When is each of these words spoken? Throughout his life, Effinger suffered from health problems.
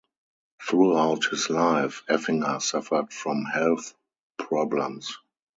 Throughout 0.67 1.25
his 1.29 1.51
life, 1.51 2.01
Effinger 2.09 2.59
suffered 2.59 3.13
from 3.13 3.45
health 3.45 3.93
problems. 4.39 5.15